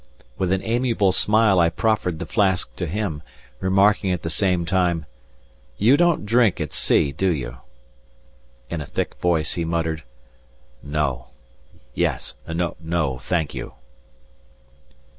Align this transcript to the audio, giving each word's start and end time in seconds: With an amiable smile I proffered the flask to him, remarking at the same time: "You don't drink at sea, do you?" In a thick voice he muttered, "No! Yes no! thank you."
With 0.35 0.51
an 0.51 0.63
amiable 0.63 1.11
smile 1.11 1.59
I 1.59 1.69
proffered 1.69 2.17
the 2.17 2.25
flask 2.25 2.75
to 2.77 2.87
him, 2.87 3.21
remarking 3.59 4.09
at 4.11 4.23
the 4.23 4.31
same 4.31 4.65
time: 4.65 5.05
"You 5.77 5.95
don't 5.95 6.25
drink 6.25 6.59
at 6.59 6.73
sea, 6.73 7.11
do 7.11 7.29
you?" 7.31 7.57
In 8.67 8.81
a 8.81 8.85
thick 8.87 9.13
voice 9.17 9.53
he 9.53 9.63
muttered, 9.63 10.01
"No! 10.81 11.27
Yes 11.93 12.33
no! 12.47 13.19
thank 13.19 13.53
you." 13.53 13.73